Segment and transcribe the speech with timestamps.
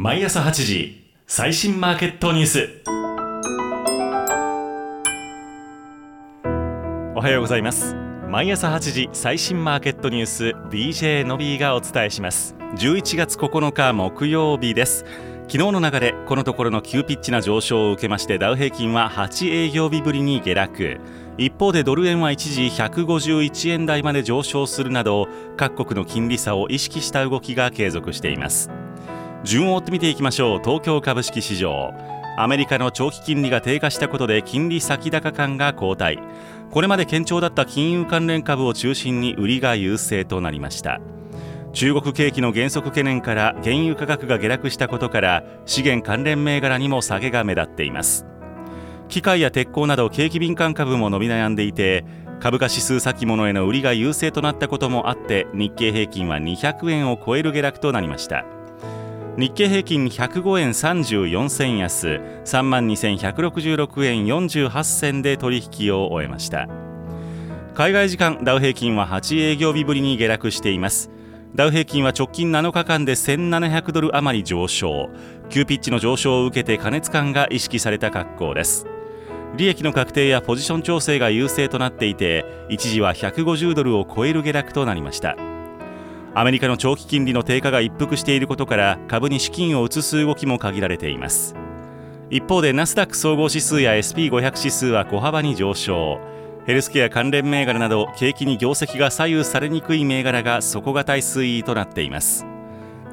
[0.00, 2.68] 毎朝8時最新マーケットニュース。
[7.16, 7.96] おはようございます。
[8.28, 12.54] 毎朝8時最新マーケットニュース DJ のびーがお伝えします。
[12.76, 15.04] 11月9日木曜日です。
[15.48, 21.00] 昨日の流れこのところの急ピッチな上昇を受けましてダウ平均は8営業日ぶりに下落。
[21.38, 25.26] 一方でドル円は一時151円台まで上昇するなど
[25.56, 28.70] 各国の金利差を意識した動きが継続しています。
[29.44, 30.60] 順を追って見ていきましょう。
[30.64, 31.92] 東京株式市場。
[32.36, 36.18] アメリカの長期金利が低下したことで金利先高感が後退。
[36.70, 41.00] これまで堅調だった金融関連株を中心に売りが優勢となりました。
[41.72, 48.26] 中国景気の減速懸念から原油価格が下落したことから資源関連銘柄にも下げが目立っています。
[49.08, 52.04] 機械や鉄鋼など景気敏感株も伸び悩んでいて
[52.40, 58.44] 株価指数先物への売りが優勢となったこともあって日経平均は200円を超える下落となりました。
[59.38, 66.68] 日経平均105円34銭安3万2166円48銭で取引を終えました。
[67.72, 71.12] 海外時間ダウ平均は8営業日ぶりに下落しています。
[71.54, 75.08] ダウ平均は直近7日間で1700ドル余り上昇。
[75.50, 78.88] 急ピッチの上昇を受けて過熱感が意識された格好です。
[79.56, 85.36] 利益の確定やポジション調整が優勢となっていて一時は150ドルを超える下落となりました。
[86.34, 91.54] アメリカの長期金利の低下が一服していることから株に資金を移す動きも限られています。
[92.30, 96.20] 一方でナスダック総合指数や SP500 指数は小幅に上昇。
[96.66, 102.46] ヘルスケア関連銘柄など景気に業績が左右されにくい銘柄が底堅い推移となっています。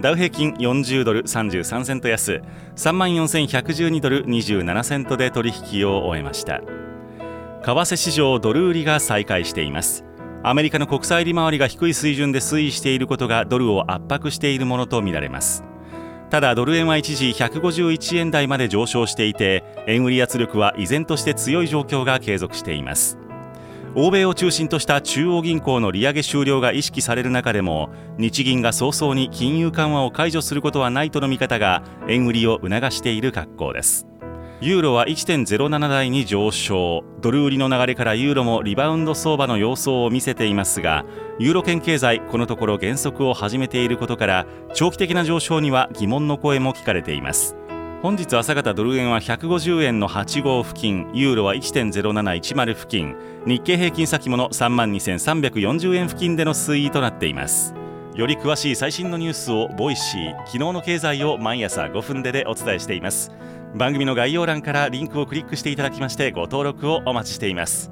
[0.00, 2.42] ダウ平均40ドル33セント安。
[2.74, 6.60] 3万4112ドル27セントで取引を終えました。
[6.60, 10.04] 為替市場ドル売りが再開しています。
[10.46, 15.64] アメリカの国債利回りが低い水準で推移していることがドルを圧迫しているものとみられます。
[16.28, 23.16] ただドル円は一時151円台まで上昇していて円売り圧力は依然として強い状況が継続しています。
[23.94, 27.88] 欧米を中心とした中央銀行の利上げ終了が意識される中でも
[28.18, 34.06] 日銀が早々に金融緩和を解除することはないとの見方が円売りを促している格好です。
[34.60, 37.02] ユーロは1.07台に上昇。
[37.20, 41.04] ドル売りの流れからユーロもリバウンド相場の様相を見せていますが
[41.38, 47.56] ユーロ圏経済このところ減速を始めていることから長期的な上昇には疑問の声も聞かれています。
[48.02, 53.16] 本日朝方ドル円は150円の85付近ユーロは1.0710付近
[53.46, 57.74] 日経平均先物3万2340円付近での推移となっています。
[58.14, 63.32] より詳しい最新のニュースを Voicy 昨日の経済を毎朝5分ででお伝えしています。
[63.74, 67.90] 番組の概要欄からリンクをクリックしていただきましてご登録をお待ちしています。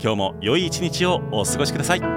[0.00, 2.15] 今日も良い一日をお過ごしください。